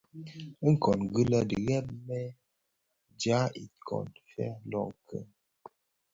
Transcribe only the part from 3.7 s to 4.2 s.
kiton